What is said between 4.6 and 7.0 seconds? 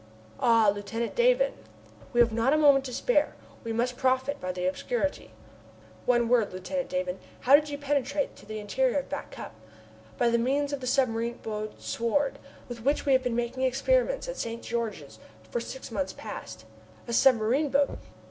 obscurity." "One word, Lieutenant